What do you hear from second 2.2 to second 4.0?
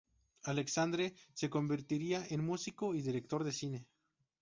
en músico y director de cine.